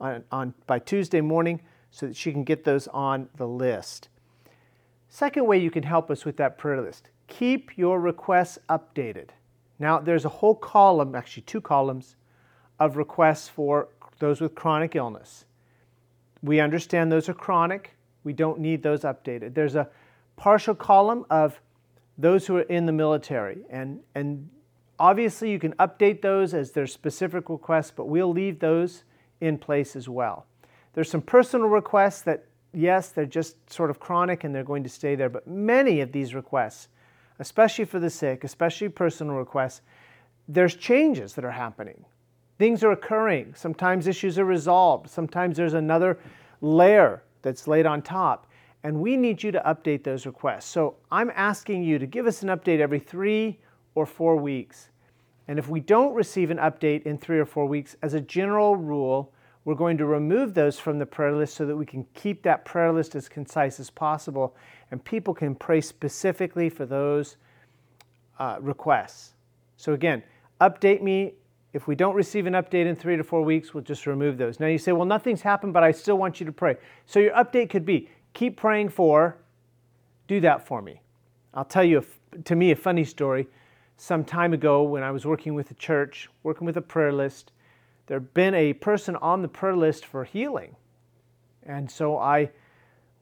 on, 0.00 0.24
on, 0.30 0.54
by 0.66 0.78
Tuesday 0.78 1.20
morning 1.20 1.60
so 1.90 2.06
that 2.06 2.16
she 2.16 2.32
can 2.32 2.44
get 2.44 2.64
those 2.64 2.88
on 2.88 3.28
the 3.36 3.48
list. 3.48 4.08
Second 5.08 5.46
way 5.46 5.58
you 5.58 5.70
can 5.70 5.82
help 5.82 6.10
us 6.10 6.24
with 6.24 6.36
that 6.36 6.58
prayer 6.58 6.80
list 6.80 7.08
keep 7.28 7.76
your 7.76 8.00
requests 8.00 8.58
updated. 8.68 9.30
Now, 9.80 9.98
there's 9.98 10.24
a 10.24 10.28
whole 10.28 10.54
column, 10.54 11.14
actually, 11.14 11.42
two 11.42 11.60
columns 11.60 12.14
of 12.78 12.96
requests 12.96 13.48
for 13.48 13.88
those 14.18 14.40
with 14.40 14.54
chronic 14.54 14.94
illness. 14.94 15.44
We 16.42 16.60
understand 16.60 17.10
those 17.10 17.28
are 17.28 17.34
chronic, 17.34 17.96
we 18.24 18.32
don't 18.32 18.60
need 18.60 18.82
those 18.82 19.00
updated. 19.00 19.54
There's 19.54 19.74
a 19.74 19.88
partial 20.36 20.74
column 20.74 21.26
of 21.30 21.60
those 22.18 22.46
who 22.46 22.56
are 22.56 22.62
in 22.62 22.86
the 22.86 22.92
military, 22.92 23.58
and, 23.70 24.00
and 24.14 24.48
obviously 24.98 25.50
you 25.50 25.58
can 25.58 25.72
update 25.74 26.22
those 26.22 26.54
as 26.54 26.72
their 26.72 26.86
specific 26.86 27.48
requests, 27.48 27.92
but 27.94 28.06
we'll 28.06 28.32
leave 28.32 28.58
those 28.58 29.04
in 29.40 29.58
place 29.58 29.96
as 29.96 30.08
well. 30.08 30.46
There's 30.94 31.10
some 31.10 31.22
personal 31.22 31.68
requests 31.68 32.22
that, 32.22 32.44
yes, 32.72 33.10
they're 33.10 33.26
just 33.26 33.56
sort 33.70 33.90
of 33.90 34.00
chronic 34.00 34.44
and 34.44 34.54
they're 34.54 34.64
going 34.64 34.82
to 34.84 34.88
stay 34.88 35.14
there, 35.14 35.28
but 35.28 35.46
many 35.46 36.00
of 36.00 36.12
these 36.12 36.34
requests, 36.34 36.88
especially 37.38 37.84
for 37.84 37.98
the 37.98 38.08
sick, 38.08 38.44
especially 38.44 38.88
personal 38.88 39.36
requests, 39.36 39.82
there's 40.48 40.74
changes 40.74 41.34
that 41.34 41.44
are 41.44 41.50
happening. 41.50 42.04
Things 42.58 42.82
are 42.82 42.92
occurring. 42.92 43.52
Sometimes 43.54 44.06
issues 44.06 44.38
are 44.38 44.44
resolved. 44.46 45.10
Sometimes 45.10 45.56
there's 45.58 45.74
another 45.74 46.18
layer 46.62 47.22
that's 47.42 47.68
laid 47.68 47.84
on 47.84 48.00
top. 48.00 48.45
And 48.86 49.00
we 49.00 49.16
need 49.16 49.42
you 49.42 49.50
to 49.50 49.60
update 49.66 50.04
those 50.04 50.26
requests. 50.26 50.66
So 50.66 50.94
I'm 51.10 51.32
asking 51.34 51.82
you 51.82 51.98
to 51.98 52.06
give 52.06 52.28
us 52.28 52.44
an 52.44 52.50
update 52.50 52.78
every 52.78 53.00
three 53.00 53.58
or 53.96 54.06
four 54.06 54.36
weeks. 54.36 54.90
And 55.48 55.58
if 55.58 55.68
we 55.68 55.80
don't 55.80 56.14
receive 56.14 56.52
an 56.52 56.58
update 56.58 57.02
in 57.02 57.18
three 57.18 57.40
or 57.40 57.46
four 57.46 57.66
weeks, 57.66 57.96
as 58.00 58.14
a 58.14 58.20
general 58.20 58.76
rule, 58.76 59.32
we're 59.64 59.74
going 59.74 59.98
to 59.98 60.06
remove 60.06 60.54
those 60.54 60.78
from 60.78 61.00
the 61.00 61.04
prayer 61.04 61.34
list 61.34 61.56
so 61.56 61.66
that 61.66 61.74
we 61.74 61.84
can 61.84 62.06
keep 62.14 62.44
that 62.44 62.64
prayer 62.64 62.92
list 62.92 63.16
as 63.16 63.28
concise 63.28 63.80
as 63.80 63.90
possible 63.90 64.54
and 64.92 65.04
people 65.04 65.34
can 65.34 65.56
pray 65.56 65.80
specifically 65.80 66.68
for 66.68 66.86
those 66.86 67.38
uh, 68.38 68.58
requests. 68.60 69.34
So, 69.76 69.94
again, 69.94 70.22
update 70.60 71.02
me. 71.02 71.34
If 71.72 71.88
we 71.88 71.96
don't 71.96 72.14
receive 72.14 72.46
an 72.46 72.52
update 72.52 72.86
in 72.86 72.94
three 72.94 73.16
to 73.16 73.24
four 73.24 73.42
weeks, 73.42 73.74
we'll 73.74 73.82
just 73.82 74.06
remove 74.06 74.38
those. 74.38 74.60
Now, 74.60 74.68
you 74.68 74.78
say, 74.78 74.92
well, 74.92 75.04
nothing's 75.04 75.42
happened, 75.42 75.72
but 75.74 75.82
I 75.82 75.90
still 75.90 76.16
want 76.16 76.38
you 76.38 76.46
to 76.46 76.52
pray. 76.52 76.76
So, 77.04 77.18
your 77.18 77.32
update 77.32 77.68
could 77.68 77.84
be 77.84 78.08
keep 78.36 78.56
praying 78.56 78.90
for, 78.90 79.38
do 80.28 80.40
that 80.40 80.66
for 80.66 80.82
me. 80.82 81.00
I'll 81.54 81.64
tell 81.64 81.82
you, 81.82 82.04
to 82.44 82.54
me, 82.54 82.70
a 82.70 82.76
funny 82.76 83.04
story 83.04 83.48
some 83.96 84.24
time 84.24 84.52
ago 84.52 84.82
when 84.82 85.02
I 85.02 85.10
was 85.10 85.24
working 85.24 85.54
with 85.54 85.70
a 85.70 85.74
church, 85.74 86.28
working 86.42 86.66
with 86.66 86.76
a 86.76 86.82
prayer 86.82 87.12
list, 87.12 87.52
there 88.06 88.18
had 88.18 88.34
been 88.34 88.54
a 88.54 88.74
person 88.74 89.16
on 89.16 89.40
the 89.40 89.48
prayer 89.48 89.74
list 89.74 90.04
for 90.04 90.22
healing. 90.22 90.76
And 91.64 91.90
so 91.90 92.18
I 92.18 92.50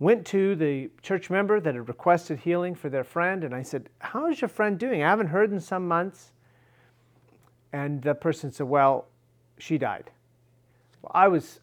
went 0.01 0.27
to 0.27 0.57
the 0.57 0.91
church 1.01 1.31
member 1.31 1.61
that 1.61 1.75
had 1.77 1.87
requested 1.87 2.41
healing 2.41 2.75
for 2.75 2.89
their 2.89 3.05
friend 3.05 3.45
and 3.45 3.55
I 3.55 3.63
said, 3.63 3.89
How 4.01 4.27
is 4.27 4.41
your 4.41 4.49
friend 4.49 4.77
doing? 4.79 5.05
I 5.05 5.11
haven't 5.11 5.29
heard 5.29 5.53
in 5.53 5.61
some 5.61 5.87
months. 5.87 6.33
And 7.73 8.03
the 8.03 8.17
person 8.17 8.51
said, 8.51 8.67
Well, 8.67 9.07
she 9.59 9.79
died. 9.79 10.11
Well, 11.03 11.13
I 11.15 11.29
was, 11.29 11.61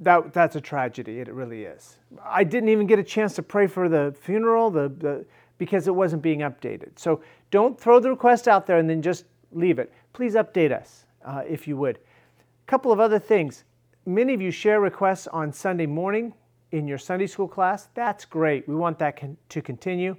that, 0.00 0.32
that's 0.32 0.56
a 0.56 0.60
tragedy. 0.60 1.20
It 1.20 1.32
really 1.32 1.64
is. 1.64 1.98
I 2.24 2.44
didn't 2.44 2.70
even 2.70 2.86
get 2.86 2.98
a 2.98 3.04
chance 3.04 3.34
to 3.34 3.42
pray 3.42 3.66
for 3.66 3.88
the 3.88 4.14
funeral. 4.20 4.70
The, 4.70 4.88
the 4.88 5.24
because 5.60 5.86
it 5.86 5.94
wasn't 5.94 6.22
being 6.22 6.40
updated. 6.40 6.98
So 6.98 7.20
don't 7.50 7.78
throw 7.78 8.00
the 8.00 8.08
request 8.08 8.48
out 8.48 8.66
there 8.66 8.78
and 8.78 8.88
then 8.88 9.02
just 9.02 9.26
leave 9.52 9.78
it. 9.78 9.92
Please 10.14 10.34
update 10.34 10.72
us 10.72 11.04
uh, 11.22 11.42
if 11.46 11.68
you 11.68 11.76
would. 11.76 11.96
A 11.96 12.66
couple 12.66 12.90
of 12.90 12.98
other 12.98 13.18
things. 13.18 13.64
Many 14.06 14.32
of 14.32 14.40
you 14.40 14.50
share 14.50 14.80
requests 14.80 15.26
on 15.26 15.52
Sunday 15.52 15.84
morning 15.84 16.32
in 16.72 16.88
your 16.88 16.96
Sunday 16.96 17.26
school 17.26 17.46
class. 17.46 17.90
That's 17.94 18.24
great. 18.24 18.66
We 18.66 18.74
want 18.74 18.98
that 19.00 19.20
con- 19.20 19.36
to 19.50 19.60
continue. 19.60 20.16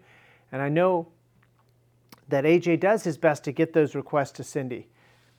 And 0.51 0.61
I 0.61 0.69
know 0.69 1.07
that 2.29 2.43
AJ 2.43 2.79
does 2.79 3.03
his 3.03 3.17
best 3.17 3.43
to 3.45 3.51
get 3.51 3.73
those 3.73 3.95
requests 3.95 4.33
to 4.33 4.43
Cindy. 4.43 4.89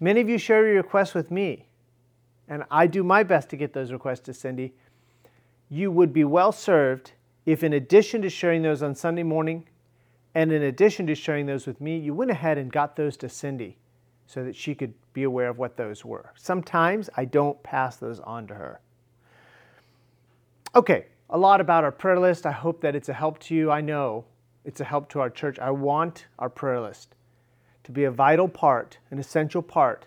Many 0.01 0.21
of 0.21 0.29
you 0.29 0.37
share 0.37 0.67
your 0.67 0.83
requests 0.83 1.15
with 1.15 1.31
me, 1.31 1.69
and 2.53 2.65
I 2.71 2.87
do 2.87 3.03
my 3.03 3.23
best 3.23 3.49
to 3.49 3.57
get 3.57 3.73
those 3.73 3.93
requests 3.93 4.21
to 4.21 4.35
Cindy. 4.35 4.75
You 5.71 5.91
would 5.91 6.13
be 6.13 6.23
well 6.23 6.53
served 6.53 7.13
if, 7.47 7.65
in 7.65 7.73
addition 7.73 8.21
to 8.21 8.29
sharing 8.29 8.61
those 8.61 8.83
on 8.83 8.95
Sunday 8.95 9.23
morning 9.23 9.67
and 10.35 10.53
in 10.53 10.63
addition 10.63 11.07
to 11.07 11.15
sharing 11.15 11.47
those 11.47 11.67
with 11.67 11.81
me, 11.81 11.97
you 11.97 12.13
went 12.13 12.31
ahead 12.31 12.59
and 12.59 12.71
got 12.71 12.95
those 12.95 13.17
to 13.19 13.29
Cindy 13.31 13.79
so 14.27 14.45
that 14.45 14.55
she 14.55 14.75
could 14.75 14.93
be 15.15 15.23
aware 15.23 15.49
of 15.49 15.57
what 15.57 15.79
those 15.79 16.05
were. 16.05 16.35
Sometimes 16.37 17.09
I 17.17 17.25
don't 17.25 17.63
pass 17.63 17.97
those 17.97 18.21
on 18.21 18.47
to 18.49 18.55
her. 18.55 18.81
Okay, 20.75 21.07
a 21.31 21.39
lot 21.39 21.59
about 21.59 21.85
our 21.85 21.93
prayer 21.93 22.21
list. 22.21 22.45
I 22.45 22.53
hope 22.53 22.83
that 22.83 22.95
it's 22.95 23.09
a 23.09 23.15
help 23.15 23.39
to 23.45 23.55
you. 23.55 23.71
I 23.71 23.81
know 23.81 24.27
it's 24.67 24.83
a 24.83 24.85
help 24.85 25.09
to 25.11 25.21
our 25.21 25.31
church. 25.31 25.59
I 25.59 25.71
want 25.71 26.27
our 26.39 26.51
prayer 26.51 26.83
list 26.83 27.15
to 27.85 27.93
be 27.93 28.05
a 28.05 28.11
vital 28.11 28.47
part, 28.47 28.99
an 29.11 29.19
essential 29.19 29.63
part 29.63 30.05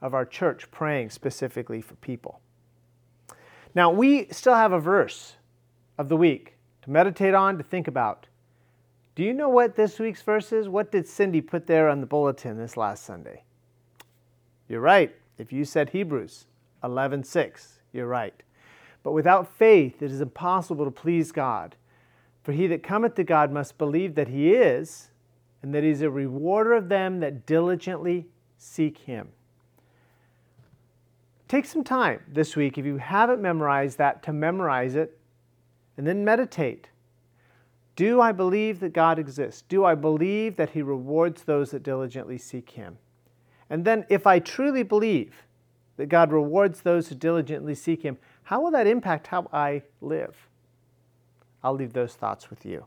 of 0.00 0.14
our 0.14 0.24
church 0.24 0.70
praying 0.70 1.10
specifically 1.10 1.80
for 1.80 1.94
people. 1.96 2.40
Now, 3.74 3.90
we 3.90 4.26
still 4.30 4.54
have 4.54 4.72
a 4.72 4.80
verse 4.80 5.36
of 5.98 6.08
the 6.08 6.16
week 6.16 6.56
to 6.82 6.90
meditate 6.90 7.34
on, 7.34 7.58
to 7.58 7.64
think 7.64 7.88
about. 7.88 8.26
Do 9.14 9.22
you 9.22 9.32
know 9.32 9.48
what 9.48 9.76
this 9.76 9.98
week's 9.98 10.22
verse 10.22 10.52
is? 10.52 10.68
What 10.68 10.92
did 10.92 11.08
Cindy 11.08 11.40
put 11.40 11.66
there 11.66 11.88
on 11.88 12.00
the 12.00 12.06
bulletin 12.06 12.58
this 12.58 12.76
last 12.76 13.04
Sunday? 13.04 13.42
You're 14.68 14.80
right. 14.80 15.14
If 15.38 15.52
you 15.52 15.64
said 15.64 15.90
Hebrews 15.90 16.46
11:6, 16.82 17.80
you're 17.92 18.06
right. 18.06 18.42
But 19.02 19.12
without 19.12 19.48
faith 19.56 20.02
it 20.02 20.10
is 20.10 20.20
impossible 20.20 20.84
to 20.84 20.90
please 20.90 21.32
God. 21.32 21.76
For 22.42 22.52
he 22.52 22.66
that 22.68 22.82
cometh 22.82 23.14
to 23.16 23.24
God 23.24 23.50
must 23.50 23.78
believe 23.78 24.14
that 24.14 24.28
he 24.28 24.54
is, 24.54 25.10
and 25.62 25.74
that 25.74 25.82
he 25.82 25.90
is 25.90 26.02
a 26.02 26.10
rewarder 26.10 26.74
of 26.74 26.88
them 26.88 27.20
that 27.20 27.46
diligently 27.46 28.26
seek 28.56 28.98
him. 28.98 29.28
Take 31.48 31.66
some 31.66 31.84
time 31.84 32.20
this 32.26 32.56
week, 32.56 32.76
if 32.76 32.84
you 32.84 32.96
haven't 32.96 33.40
memorized 33.40 33.98
that, 33.98 34.22
to 34.24 34.32
memorize 34.32 34.96
it 34.96 35.16
and 35.96 36.06
then 36.06 36.24
meditate. 36.24 36.88
Do 37.94 38.20
I 38.20 38.32
believe 38.32 38.80
that 38.80 38.92
God 38.92 39.18
exists? 39.18 39.62
Do 39.62 39.84
I 39.84 39.94
believe 39.94 40.56
that 40.56 40.70
He 40.70 40.82
rewards 40.82 41.44
those 41.44 41.70
that 41.70 41.82
diligently 41.82 42.36
seek 42.36 42.70
Him? 42.70 42.98
And 43.70 43.84
then, 43.84 44.04
if 44.08 44.26
I 44.26 44.38
truly 44.38 44.82
believe 44.82 45.44
that 45.96 46.06
God 46.06 46.30
rewards 46.30 46.82
those 46.82 47.08
who 47.08 47.14
diligently 47.14 47.74
seek 47.74 48.02
Him, 48.02 48.18
how 48.44 48.60
will 48.60 48.70
that 48.72 48.86
impact 48.86 49.28
how 49.28 49.48
I 49.52 49.82
live? 50.00 50.48
I'll 51.64 51.74
leave 51.74 51.94
those 51.94 52.14
thoughts 52.14 52.50
with 52.50 52.66
you. 52.66 52.84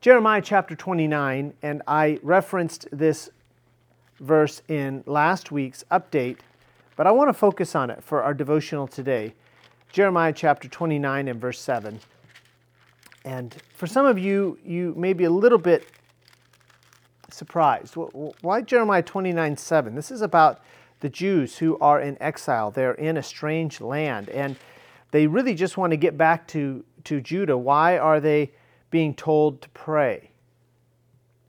Jeremiah 0.00 0.42
chapter 0.42 0.74
29, 0.74 1.54
and 1.62 1.82
I 1.86 2.18
referenced 2.22 2.86
this 2.90 3.30
verse 4.20 4.62
in 4.68 5.04
last 5.06 5.52
week's 5.52 5.84
update, 5.90 6.38
but 6.98 7.06
I 7.06 7.12
want 7.12 7.28
to 7.28 7.32
focus 7.32 7.76
on 7.76 7.90
it 7.90 8.02
for 8.02 8.24
our 8.24 8.34
devotional 8.34 8.88
today. 8.88 9.32
Jeremiah 9.92 10.32
chapter 10.32 10.66
29 10.66 11.28
and 11.28 11.40
verse 11.40 11.60
7. 11.60 12.00
And 13.24 13.54
for 13.72 13.86
some 13.86 14.04
of 14.04 14.18
you, 14.18 14.58
you 14.64 14.94
may 14.96 15.12
be 15.12 15.22
a 15.22 15.30
little 15.30 15.58
bit 15.58 15.86
surprised. 17.30 17.94
Why 17.94 18.62
Jeremiah 18.62 19.04
29 19.04 19.56
7? 19.56 19.94
This 19.94 20.10
is 20.10 20.22
about 20.22 20.60
the 20.98 21.08
Jews 21.08 21.58
who 21.58 21.78
are 21.78 22.00
in 22.00 22.20
exile. 22.20 22.72
They're 22.72 22.94
in 22.94 23.16
a 23.16 23.22
strange 23.22 23.80
land 23.80 24.28
and 24.30 24.56
they 25.12 25.28
really 25.28 25.54
just 25.54 25.76
want 25.76 25.92
to 25.92 25.96
get 25.96 26.18
back 26.18 26.48
to, 26.48 26.84
to 27.04 27.20
Judah. 27.20 27.56
Why 27.56 27.96
are 27.96 28.18
they 28.18 28.50
being 28.90 29.14
told 29.14 29.62
to 29.62 29.68
pray? 29.68 30.32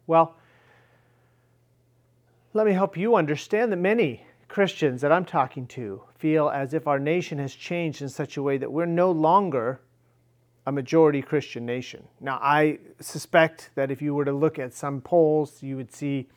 Well, 0.05 0.35
let 2.53 2.67
me 2.67 2.73
help 2.73 2.95
you 2.95 3.15
understand 3.15 3.71
that 3.71 3.77
many 3.77 4.25
Christians 4.49 5.01
that 5.01 5.11
I'm 5.11 5.25
talking 5.25 5.67
to 5.67 6.01
feel 6.17 6.49
as 6.49 6.73
if 6.73 6.87
our 6.87 6.99
nation 6.99 7.37
has 7.37 7.53
changed 7.53 8.01
in 8.01 8.09
such 8.09 8.35
a 8.35 8.43
way 8.43 8.57
that 8.57 8.71
we're 8.71 8.85
no 8.85 9.11
longer 9.11 9.79
a 10.65 10.71
majority 10.71 11.21
Christian 11.21 11.65
nation. 11.65 12.07
Now, 12.19 12.39
I 12.41 12.79
suspect 12.99 13.69
that 13.75 13.91
if 13.91 14.01
you 14.01 14.13
were 14.13 14.25
to 14.25 14.33
look 14.33 14.59
at 14.59 14.73
some 14.73 15.01
polls, 15.01 15.63
you 15.63 15.77
would 15.77 15.93
see 15.93 16.27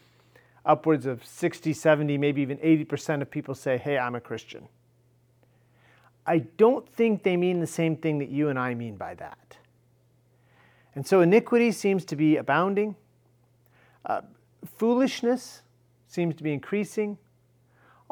upwards 0.65 1.07
of 1.07 1.25
60, 1.25 1.73
70, 1.73 2.19
maybe 2.19 2.43
even 2.43 2.59
80% 2.59 3.23
of 3.23 3.31
people 3.31 3.55
say, 3.55 3.79
Hey, 3.79 3.99
I'm 3.99 4.15
a 4.15 4.21
Christian. 4.21 4.69
I 6.27 6.39
don't 6.39 6.89
think 6.89 7.25
they 7.25 7.37
mean 7.37 7.61
the 7.61 7.67
same 7.67 7.97
thing 7.97 8.19
that 8.19 8.29
you 8.29 8.49
and 8.49 8.59
I 8.59 8.75
mean 8.75 8.97
by 8.97 9.15
that. 9.15 9.57
And 10.95 11.07
so 11.07 11.21
iniquity 11.21 11.73
seems 11.73 12.05
to 12.07 12.17
be 12.17 12.37
abounding, 12.37 12.95
uh, 14.05 14.21
foolishness 14.77 15.63
seems 16.07 16.37
to 16.37 16.43
be 16.43 16.53
increasing. 16.53 17.19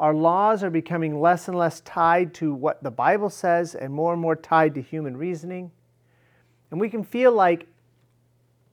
Our 0.01 0.15
laws 0.15 0.63
are 0.63 0.71
becoming 0.71 1.21
less 1.21 1.47
and 1.47 1.55
less 1.55 1.79
tied 1.81 2.33
to 2.33 2.55
what 2.55 2.81
the 2.81 2.89
Bible 2.89 3.29
says 3.29 3.75
and 3.75 3.93
more 3.93 4.13
and 4.13 4.21
more 4.21 4.35
tied 4.35 4.73
to 4.73 4.81
human 4.81 5.15
reasoning. 5.15 5.69
And 6.71 6.81
we 6.81 6.89
can 6.89 7.03
feel 7.03 7.31
like 7.31 7.67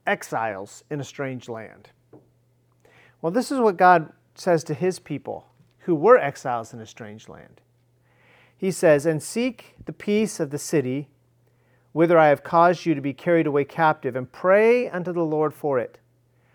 exiles 0.07 0.83
in 0.89 0.99
a 0.99 1.03
strange 1.03 1.47
land. 1.47 1.91
Well, 3.21 3.31
this 3.31 3.51
is 3.51 3.59
what 3.59 3.77
God 3.77 4.11
says 4.33 4.63
to 4.65 4.73
his 4.73 4.97
people 4.97 5.45
who 5.81 5.93
were 5.93 6.17
exiles 6.17 6.73
in 6.73 6.79
a 6.79 6.85
strange 6.87 7.29
land. 7.29 7.61
He 8.57 8.71
says, 8.71 9.05
And 9.05 9.21
seek 9.21 9.75
the 9.85 9.93
peace 9.93 10.39
of 10.39 10.49
the 10.49 10.57
city 10.57 11.09
whither 11.91 12.17
I 12.17 12.29
have 12.29 12.43
caused 12.43 12.85
you 12.85 12.95
to 12.95 13.01
be 13.01 13.13
carried 13.13 13.47
away 13.47 13.65
captive, 13.65 14.15
and 14.15 14.31
pray 14.31 14.89
unto 14.89 15.11
the 15.11 15.23
Lord 15.23 15.53
for 15.53 15.79
it. 15.79 15.99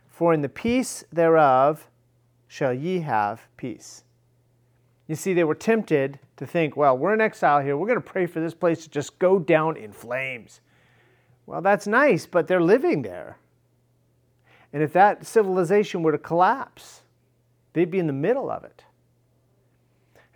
For 0.09 0.33
in 0.33 0.43
the 0.43 0.49
peace 0.49 1.04
thereof 1.12 1.88
shall 2.47 2.73
ye 2.73 3.00
have 3.00 3.43
peace. 3.57 4.03
You 5.06 5.14
see, 5.14 5.34
they 5.34 5.44
were 5.44 5.54
tempted 5.54 6.18
to 6.37 6.46
think, 6.46 6.76
well, 6.76 6.96
we're 6.96 7.12
in 7.12 7.20
exile 7.20 7.61
here. 7.61 7.76
We're 7.76 7.87
going 7.87 8.00
to 8.00 8.12
pray 8.12 8.26
for 8.26 8.40
this 8.40 8.54
place 8.54 8.82
to 8.84 8.90
just 8.90 9.18
go 9.18 9.38
down 9.38 9.76
in 9.76 9.92
flames. 9.92 10.61
Well, 11.46 11.61
that's 11.61 11.87
nice, 11.87 12.26
but 12.26 12.46
they're 12.46 12.62
living 12.62 13.02
there. 13.02 13.37
And 14.73 14.82
if 14.82 14.92
that 14.94 15.26
civilization 15.26 16.02
were 16.02 16.12
to 16.12 16.18
collapse, 16.18 17.02
they'd 17.75 17.90
be 17.90 17.99
in 17.99 18.06
the 18.06 18.12
middle 18.12 18.50
of 18.50 18.64
it. 18.64 18.84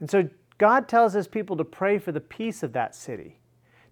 And 0.00 0.10
so 0.10 0.28
God 0.58 0.86
tells 0.86 1.14
his 1.14 1.26
people 1.26 1.56
to 1.56 1.64
pray 1.64 1.98
for 1.98 2.12
the 2.12 2.20
peace 2.20 2.62
of 2.62 2.72
that 2.74 2.94
city, 2.94 3.38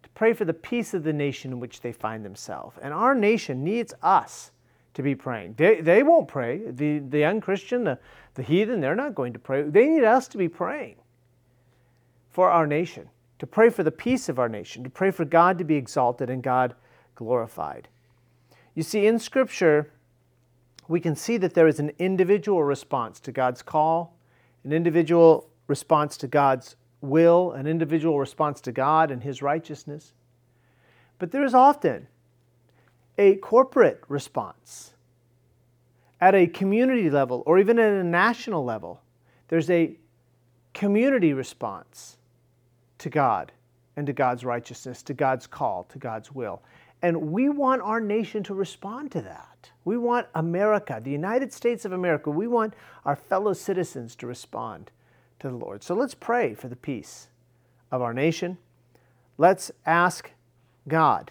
to 0.02 0.08
pray 0.10 0.34
for 0.34 0.44
the 0.44 0.52
peace 0.52 0.94
of 0.94 1.04
the 1.04 1.12
nation 1.12 1.52
in 1.52 1.58
which 1.58 1.80
they 1.80 1.92
find 1.92 2.24
themselves. 2.24 2.76
And 2.82 2.92
our 2.92 3.14
nation 3.14 3.64
needs 3.64 3.94
us 4.02 4.50
to 4.96 5.02
be 5.02 5.14
praying. 5.14 5.54
They, 5.58 5.82
they 5.82 6.02
won't 6.02 6.26
pray. 6.26 6.62
The, 6.70 7.00
the 7.00 7.22
unchristian, 7.26 7.84
the, 7.84 7.98
the 8.32 8.42
heathen, 8.42 8.80
they're 8.80 8.94
not 8.94 9.14
going 9.14 9.34
to 9.34 9.38
pray. 9.38 9.62
They 9.62 9.86
need 9.88 10.04
us 10.04 10.26
to 10.28 10.38
be 10.38 10.48
praying 10.48 10.96
for 12.30 12.50
our 12.50 12.66
nation, 12.66 13.10
to 13.38 13.46
pray 13.46 13.68
for 13.68 13.82
the 13.82 13.90
peace 13.90 14.30
of 14.30 14.38
our 14.38 14.48
nation, 14.48 14.82
to 14.84 14.88
pray 14.88 15.10
for 15.10 15.26
God 15.26 15.58
to 15.58 15.64
be 15.64 15.74
exalted 15.76 16.30
and 16.30 16.42
God 16.42 16.74
glorified. 17.14 17.88
You 18.74 18.82
see, 18.82 19.06
in 19.06 19.18
Scripture, 19.18 19.92
we 20.88 20.98
can 20.98 21.14
see 21.14 21.36
that 21.36 21.52
there 21.52 21.68
is 21.68 21.78
an 21.78 21.92
individual 21.98 22.64
response 22.64 23.20
to 23.20 23.32
God's 23.32 23.60
call, 23.60 24.16
an 24.64 24.72
individual 24.72 25.50
response 25.66 26.16
to 26.18 26.26
God's 26.26 26.76
will, 27.02 27.52
an 27.52 27.66
individual 27.66 28.18
response 28.18 28.62
to 28.62 28.72
God 28.72 29.10
and 29.10 29.22
His 29.22 29.42
righteousness. 29.42 30.14
But 31.18 31.32
there 31.32 31.44
is 31.44 31.52
often 31.52 32.08
a 33.18 33.36
corporate 33.36 34.02
response 34.08 34.92
at 36.20 36.34
a 36.34 36.46
community 36.46 37.10
level 37.10 37.42
or 37.46 37.58
even 37.58 37.78
at 37.78 37.92
a 37.92 38.04
national 38.04 38.64
level. 38.64 39.00
There's 39.48 39.70
a 39.70 39.96
community 40.74 41.32
response 41.32 42.18
to 42.98 43.10
God 43.10 43.52
and 43.96 44.06
to 44.06 44.12
God's 44.12 44.44
righteousness, 44.44 45.02
to 45.04 45.14
God's 45.14 45.46
call, 45.46 45.84
to 45.84 45.98
God's 45.98 46.32
will. 46.32 46.62
And 47.02 47.30
we 47.32 47.48
want 47.48 47.82
our 47.82 48.00
nation 48.00 48.42
to 48.44 48.54
respond 48.54 49.12
to 49.12 49.22
that. 49.22 49.70
We 49.84 49.96
want 49.96 50.26
America, 50.34 51.00
the 51.02 51.10
United 51.10 51.52
States 51.52 51.84
of 51.84 51.92
America, 51.92 52.30
we 52.30 52.46
want 52.46 52.74
our 53.04 53.16
fellow 53.16 53.52
citizens 53.52 54.16
to 54.16 54.26
respond 54.26 54.90
to 55.40 55.48
the 55.48 55.56
Lord. 55.56 55.82
So 55.82 55.94
let's 55.94 56.14
pray 56.14 56.54
for 56.54 56.68
the 56.68 56.76
peace 56.76 57.28
of 57.90 58.02
our 58.02 58.14
nation. 58.14 58.58
Let's 59.38 59.70
ask 59.84 60.30
God 60.88 61.30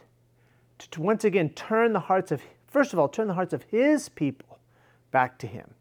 to, 0.79 0.89
to 0.91 1.01
once 1.01 1.23
again 1.23 1.49
turn 1.49 1.93
the 1.93 1.99
hearts 1.99 2.31
of, 2.31 2.41
first 2.67 2.93
of 2.93 2.99
all, 2.99 3.07
turn 3.07 3.27
the 3.27 3.33
hearts 3.33 3.53
of 3.53 3.63
His 3.63 4.09
people 4.09 4.59
back 5.11 5.37
to 5.39 5.47
Him. 5.47 5.73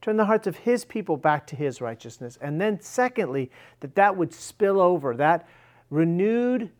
Turn 0.00 0.16
the 0.16 0.26
hearts 0.26 0.46
of 0.46 0.56
His 0.56 0.84
people 0.84 1.16
back 1.16 1.46
to 1.48 1.56
His 1.56 1.80
righteousness. 1.80 2.38
And 2.40 2.60
then, 2.60 2.80
secondly, 2.80 3.50
that 3.80 3.94
that 3.96 4.16
would 4.16 4.32
spill 4.32 4.80
over, 4.80 5.16
that 5.16 5.48
renewed 5.90 6.70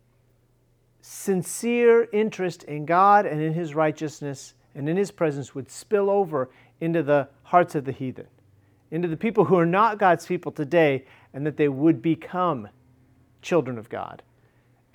sincere 1.01 2.09
interest 2.13 2.65
in 2.65 2.85
God 2.85 3.27
and 3.27 3.41
in 3.41 3.55
His 3.55 3.75
righteousness 3.75 4.55
and 4.75 4.89
in 4.89 4.97
His 4.97 5.11
presence 5.11 5.55
would 5.55 5.71
spill 5.71 6.11
over 6.11 6.51
into 6.81 7.03
the 7.03 7.29
hearts 7.45 7.75
of 7.75 7.85
the 7.85 7.93
heathen, 7.93 8.27
into 8.91 9.09
the 9.09 9.17
people 9.17 9.45
who 9.45 9.57
are 9.57 9.67
not 9.67 9.99
God's 9.99 10.27
people 10.27 10.53
today, 10.53 11.05
and 11.33 11.47
that 11.47 11.57
they 11.57 11.69
would 11.69 12.03
become 12.03 12.69
children 13.41 13.79
of 13.79 13.89
God 13.89 14.23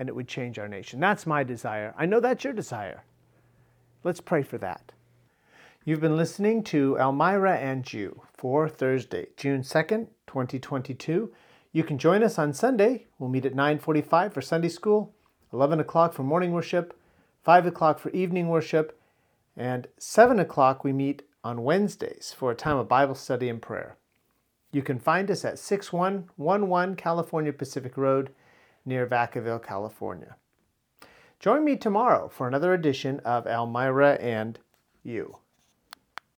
and 0.02 0.10
it 0.10 0.16
would 0.16 0.28
change 0.28 0.58
our 0.58 0.68
nation. 0.68 1.00
That's 1.00 1.28
my 1.28 1.44
desire. 1.44 1.94
I 1.96 2.08
know 2.08 2.20
that's 2.20 2.44
your 2.44 2.54
desire. 2.54 3.04
Let's 4.04 4.20
pray 4.20 4.42
for 4.42 4.58
that. 4.58 4.94
You've 5.86 6.02
been 6.02 6.18
listening 6.18 6.64
to 6.64 6.98
Elmira 6.98 7.56
and 7.58 7.94
You 7.94 8.24
for 8.34 8.68
Thursday, 8.68 9.28
June 9.38 9.62
2nd, 9.62 10.08
2022. 10.26 11.32
You 11.72 11.84
can 11.84 12.00
join 12.00 12.24
us 12.24 12.40
on 12.40 12.52
Sunday. 12.52 13.06
We'll 13.20 13.30
meet 13.30 13.46
at 13.46 13.54
9:45 13.54 14.34
for 14.34 14.42
Sunday 14.42 14.70
school 14.70 15.14
11 15.54 15.80
o'clock 15.80 16.14
for 16.14 16.24
morning 16.24 16.52
worship, 16.52 17.00
5 17.44 17.68
o'clock 17.68 18.00
for 18.00 18.10
evening 18.10 18.50
worship, 18.50 19.00
and 19.56 19.88
7 20.00 20.40
o'clock 20.40 20.84
we 20.84 20.92
meet 20.92 21.22
on 21.44 21.64
Wednesdays 21.64 22.34
for 22.36 22.50
a 22.50 22.56
time 22.56 22.78
of 22.78 22.90
Bible 22.90 23.14
study 23.14 23.50
and 23.50 23.62
prayer. 23.62 23.98
You 24.72 24.82
can 24.82 24.98
find 24.98 25.30
us 25.30 25.46
at 25.46 25.60
6111 25.60 26.96
California 26.96 27.54
Pacific 27.54 27.98
Road 27.98 28.32
near 28.86 29.08
Vacaville, 29.08 29.64
California. 29.64 30.36
Join 31.40 31.64
me 31.64 31.76
tomorrow 31.76 32.28
for 32.30 32.48
another 32.48 32.74
edition 32.74 33.20
of 33.22 33.48
Elmira 33.48 34.14
and 34.16 34.60
You. 35.04 35.38